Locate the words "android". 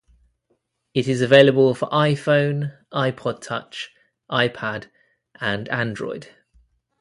5.69-6.29